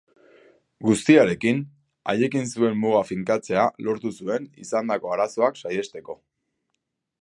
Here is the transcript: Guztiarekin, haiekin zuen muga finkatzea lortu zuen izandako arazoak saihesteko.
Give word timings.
Guztiarekin, 0.87 1.59
haiekin 2.13 2.49
zuen 2.55 2.81
muga 2.85 3.03
finkatzea 3.11 3.69
lortu 3.89 4.15
zuen 4.17 4.49
izandako 4.67 5.17
arazoak 5.19 5.65
saihesteko. 5.65 6.23